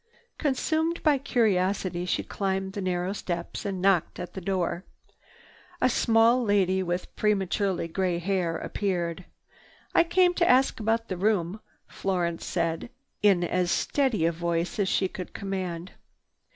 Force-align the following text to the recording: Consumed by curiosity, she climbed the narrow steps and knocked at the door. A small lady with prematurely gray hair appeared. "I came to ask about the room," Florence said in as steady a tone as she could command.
Consumed 0.39 1.03
by 1.03 1.19
curiosity, 1.19 2.05
she 2.05 2.23
climbed 2.23 2.73
the 2.73 2.81
narrow 2.81 3.13
steps 3.13 3.65
and 3.65 3.79
knocked 3.83 4.19
at 4.19 4.33
the 4.33 4.41
door. 4.41 4.83
A 5.79 5.89
small 5.91 6.43
lady 6.43 6.81
with 6.81 7.15
prematurely 7.15 7.87
gray 7.87 8.17
hair 8.17 8.57
appeared. 8.57 9.25
"I 9.93 10.03
came 10.03 10.33
to 10.33 10.49
ask 10.49 10.79
about 10.79 11.07
the 11.07 11.17
room," 11.17 11.59
Florence 11.87 12.47
said 12.47 12.89
in 13.21 13.43
as 13.43 13.69
steady 13.69 14.25
a 14.25 14.31
tone 14.31 14.55
as 14.61 14.89
she 14.89 15.07
could 15.07 15.33
command. 15.35 15.91